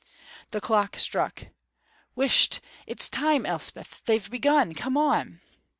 [0.49, 1.43] The clock struck.
[2.15, 2.59] "Whisht!
[2.87, 4.01] It's time, Elspeth!
[4.05, 4.73] They've begun!
[4.73, 5.41] Come on!"